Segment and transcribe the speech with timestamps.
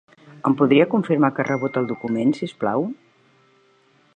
[0.49, 2.89] Em podria confirmar que ha rebut el document, si us plau?